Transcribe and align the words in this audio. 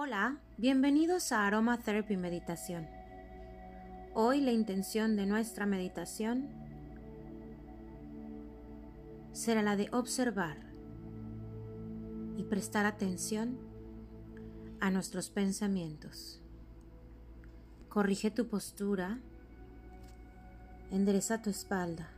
Hola, 0.00 0.38
bienvenidos 0.58 1.32
a 1.32 1.44
Aroma 1.44 1.76
Therapy 1.76 2.16
Meditación. 2.16 2.86
Hoy 4.14 4.40
la 4.40 4.52
intención 4.52 5.16
de 5.16 5.26
nuestra 5.26 5.66
meditación 5.66 6.50
será 9.32 9.60
la 9.60 9.74
de 9.74 9.88
observar 9.90 10.56
y 12.36 12.44
prestar 12.44 12.86
atención 12.86 13.58
a 14.78 14.92
nuestros 14.92 15.30
pensamientos. 15.30 16.40
Corrige 17.88 18.30
tu 18.30 18.46
postura, 18.46 19.18
endereza 20.92 21.42
tu 21.42 21.50
espalda. 21.50 22.08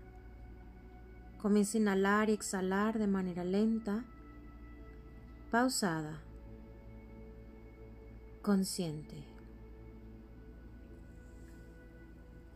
Comienza 1.39 1.79
a 1.79 1.81
inhalar 1.81 2.29
y 2.29 2.35
exhalar 2.35 2.99
de 2.99 3.07
manera 3.07 3.43
lenta, 3.43 4.05
pausada, 5.51 6.21
consciente. 8.43 9.17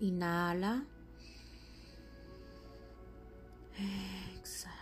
Inhala. 0.00 0.84
Exhala. 3.76 4.74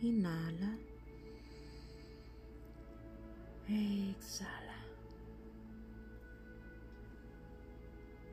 Inhala. 0.00 0.78
Exhala. 3.68 4.76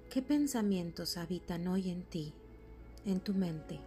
¿Qué 0.09 0.21
pensamientos 0.21 1.17
habitan 1.17 1.67
hoy 1.67 1.89
en 1.89 2.03
ti, 2.03 2.33
en 3.05 3.19
tu 3.19 3.33
mente? 3.33 3.79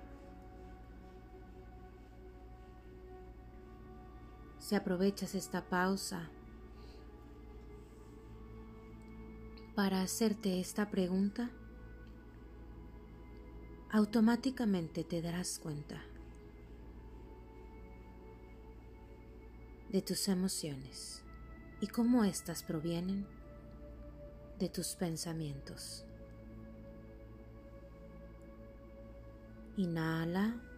Si 4.72 4.76
aprovechas 4.76 5.34
esta 5.34 5.68
pausa 5.68 6.30
para 9.74 10.00
hacerte 10.00 10.60
esta 10.60 10.90
pregunta, 10.90 11.50
automáticamente 13.90 15.04
te 15.04 15.20
darás 15.20 15.58
cuenta 15.58 16.02
de 19.90 20.00
tus 20.00 20.26
emociones 20.28 21.22
y 21.82 21.88
cómo 21.88 22.24
éstas 22.24 22.62
provienen 22.62 23.26
de 24.58 24.70
tus 24.70 24.94
pensamientos. 24.94 26.06
Inhala. 29.76 30.71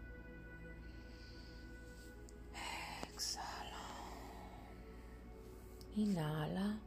Inhala. 5.97 6.81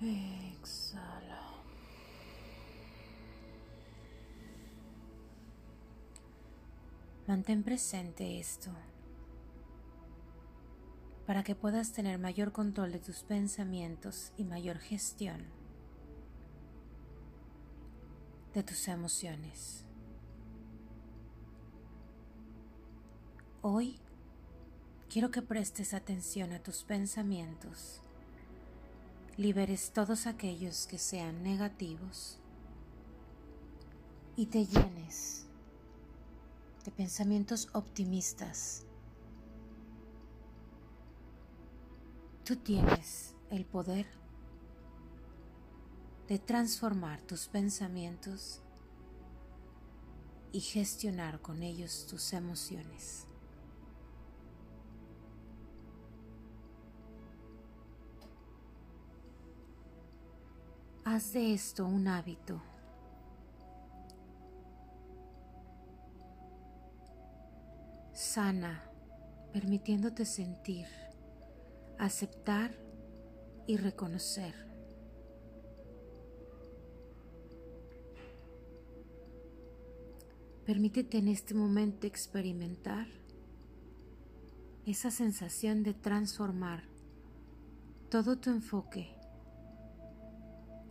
Exhala. 0.00 1.42
Mantén 7.26 7.64
presente 7.64 8.38
esto 8.38 8.70
para 11.26 11.42
que 11.42 11.56
puedas 11.56 11.92
tener 11.92 12.18
mayor 12.18 12.52
control 12.52 12.92
de 12.92 13.00
tus 13.00 13.24
pensamientos 13.24 14.32
y 14.36 14.44
mayor 14.44 14.78
gestión 14.78 15.42
de 18.52 18.62
tus 18.62 18.86
emociones. 18.86 19.84
Hoy 23.62 23.98
quiero 25.14 25.30
que 25.30 25.42
prestes 25.42 25.94
atención 25.94 26.52
a 26.52 26.58
tus 26.58 26.82
pensamientos, 26.82 28.00
liberes 29.36 29.92
todos 29.92 30.26
aquellos 30.26 30.88
que 30.88 30.98
sean 30.98 31.44
negativos 31.44 32.40
y 34.34 34.46
te 34.46 34.66
llenes 34.66 35.46
de 36.84 36.90
pensamientos 36.90 37.68
optimistas 37.74 38.86
Tú 42.42 42.56
tienes 42.56 43.36
el 43.50 43.64
poder 43.66 44.06
de 46.26 46.40
transformar 46.40 47.22
tus 47.22 47.46
pensamientos 47.46 48.62
y 50.50 50.58
gestionar 50.58 51.40
con 51.40 51.62
ellos 51.62 52.04
tus 52.10 52.32
emociones. 52.32 53.28
Haz 61.14 61.32
de 61.32 61.54
esto 61.54 61.86
un 61.86 62.08
hábito. 62.08 62.60
Sana, 68.12 68.82
permitiéndote 69.52 70.24
sentir 70.24 70.88
aceptar 72.00 72.74
y 73.68 73.76
reconocer. 73.76 74.56
Permítete 80.66 81.18
en 81.18 81.28
este 81.28 81.54
momento 81.54 82.08
experimentar 82.08 83.06
esa 84.84 85.12
sensación 85.12 85.84
de 85.84 85.94
transformar 85.94 86.82
todo 88.10 88.36
tu 88.36 88.50
enfoque 88.50 89.13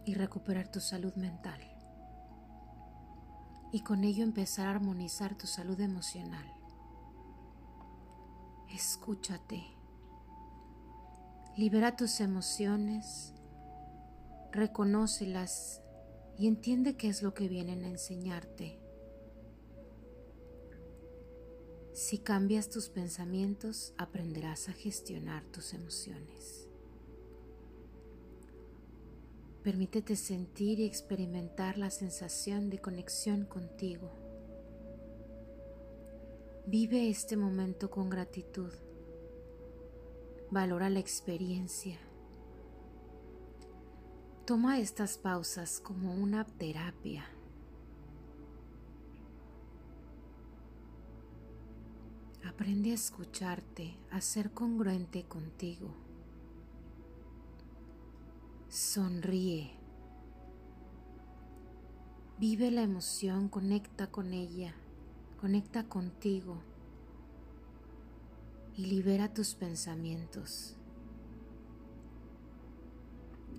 y 0.06 0.16
recuperar 0.16 0.72
tu 0.72 0.80
salud 0.80 1.14
mental. 1.16 1.62
Y 3.72 3.82
con 3.82 4.04
ello 4.04 4.24
empezar 4.24 4.68
a 4.68 4.72
armonizar 4.72 5.36
tu 5.36 5.48
salud 5.48 5.80
emocional. 5.80 6.46
Escúchate. 8.74 9.64
Libera 11.56 11.96
tus 11.96 12.20
emociones, 12.20 13.34
reconócelas 14.52 15.82
y 16.38 16.48
entiende 16.48 16.98
qué 16.98 17.10
es 17.10 17.22
lo 17.22 17.34
que 17.34 17.48
vienen 17.48 17.84
a 17.84 17.90
enseñarte. 17.90 18.80
Si 21.94 22.18
cambias 22.18 22.70
tus 22.70 22.90
pensamientos, 22.90 23.94
aprenderás 24.00 24.68
a 24.68 24.74
gestionar 24.74 25.46
tus 25.46 25.76
emociones. 25.76 26.68
Permítete 29.64 30.18
sentir 30.18 30.82
y 30.82 30.86
experimentar 30.86 31.78
la 31.78 31.90
sensación 31.90 32.70
de 32.70 32.80
conexión 32.80 33.46
contigo. 33.46 34.12
Vive 36.66 37.10
este 37.10 37.38
momento 37.38 37.90
con 37.90 38.10
gratitud. 38.10 38.74
Valora 40.52 40.90
la 40.90 41.00
experiencia. 41.00 41.98
Toma 44.46 44.80
estas 44.80 45.18
pausas 45.18 45.80
como 45.80 46.14
una 46.14 46.44
terapia. 46.46 47.26
Aprende 52.46 52.92
a 52.92 52.96
escucharte, 52.96 53.96
a 54.12 54.20
ser 54.20 54.52
congruente 54.52 55.24
contigo. 55.24 56.13
Sonríe. 58.74 59.70
Vive 62.40 62.72
la 62.72 62.82
emoción, 62.82 63.48
conecta 63.48 64.08
con 64.08 64.34
ella, 64.34 64.74
conecta 65.40 65.84
contigo 65.84 66.58
y 68.76 68.88
libera 68.88 69.32
tus 69.32 69.54
pensamientos. 69.54 70.76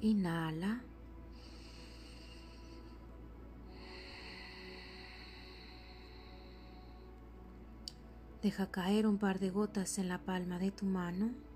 Inhala. 0.01 0.83
Deja 8.43 8.69
caer 8.73 9.07
un 9.07 9.19
par 9.19 9.39
de 9.39 9.51
gotas 9.51 9.99
en 9.99 10.09
la 10.09 10.19
palma 10.19 10.59
de 10.59 10.73
tu 10.73 10.87
mano. 10.87 11.54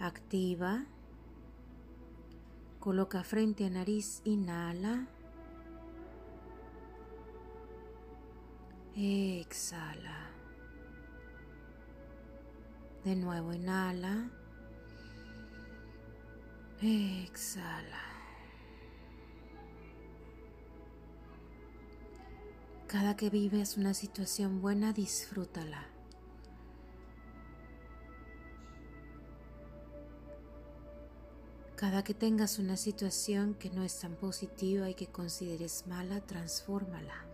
Activa. 0.00 0.86
Coloca 2.78 3.22
frente 3.22 3.66
a 3.66 3.70
nariz, 3.70 4.22
inhala. 4.24 5.06
Exhala. 8.96 10.30
De 13.04 13.14
nuevo 13.14 13.52
inhala. 13.52 14.30
Exhala. 16.80 18.00
Cada 22.86 23.16
que 23.16 23.28
vives 23.28 23.76
una 23.76 23.92
situación 23.92 24.62
buena, 24.62 24.94
disfrútala. 24.94 25.99
Cada 31.80 32.04
que 32.04 32.12
tengas 32.12 32.58
una 32.58 32.76
situación 32.76 33.54
que 33.54 33.70
no 33.70 33.82
es 33.82 34.00
tan 34.00 34.14
positiva 34.14 34.90
y 34.90 34.94
que 34.94 35.06
consideres 35.06 35.86
mala, 35.86 36.20
transfórmala. 36.20 37.24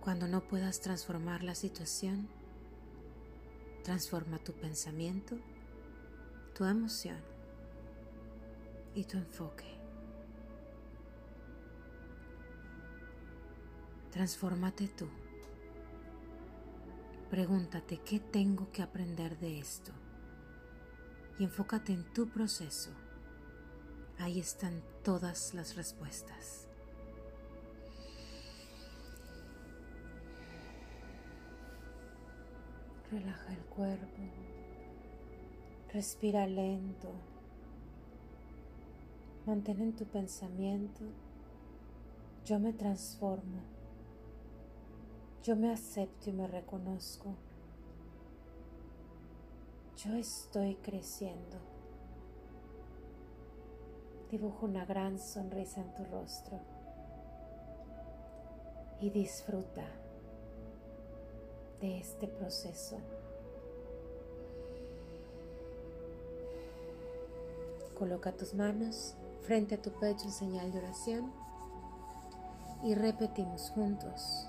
Cuando 0.00 0.26
no 0.26 0.40
puedas 0.48 0.80
transformar 0.80 1.42
la 1.42 1.54
situación, 1.54 2.30
transforma 3.82 4.38
tu 4.38 4.54
pensamiento, 4.54 5.36
tu 6.54 6.64
emoción 6.64 7.20
y 8.94 9.04
tu 9.04 9.18
enfoque. 9.18 9.66
Transfórmate 14.12 14.88
tú. 14.88 15.10
Pregúntate 17.34 17.98
qué 17.98 18.20
tengo 18.20 18.70
que 18.70 18.80
aprender 18.80 19.36
de 19.40 19.58
esto 19.58 19.90
y 21.36 21.42
enfócate 21.42 21.92
en 21.92 22.04
tu 22.12 22.28
proceso. 22.28 22.90
Ahí 24.20 24.38
están 24.38 24.84
todas 25.02 25.52
las 25.52 25.74
respuestas. 25.74 26.68
Relaja 33.10 33.52
el 33.52 33.64
cuerpo. 33.64 34.22
Respira 35.92 36.46
lento. 36.46 37.10
Mantén 39.44 39.80
en 39.80 39.96
tu 39.96 40.04
pensamiento. 40.04 41.02
Yo 42.44 42.60
me 42.60 42.72
transformo. 42.72 43.73
Yo 45.44 45.56
me 45.56 45.70
acepto 45.70 46.30
y 46.30 46.32
me 46.32 46.46
reconozco. 46.46 47.34
Yo 49.98 50.14
estoy 50.14 50.76
creciendo. 50.76 51.58
Dibujo 54.30 54.64
una 54.64 54.86
gran 54.86 55.18
sonrisa 55.18 55.82
en 55.82 55.94
tu 55.94 56.04
rostro 56.06 56.58
y 59.02 59.10
disfruta 59.10 59.84
de 61.82 61.98
este 61.98 62.26
proceso. 62.26 62.96
Coloca 67.98 68.32
tus 68.32 68.54
manos 68.54 69.14
frente 69.42 69.74
a 69.74 69.82
tu 69.82 69.90
pecho 69.90 70.24
en 70.24 70.32
señal 70.32 70.72
de 70.72 70.78
oración 70.78 71.30
y 72.82 72.94
repetimos 72.94 73.68
juntos. 73.72 74.48